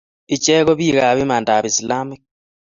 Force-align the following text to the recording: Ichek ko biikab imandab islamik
Ichek 0.33 0.61
ko 0.65 0.71
biikab 0.79 1.17
imandab 1.25 1.63
islamik 1.71 2.21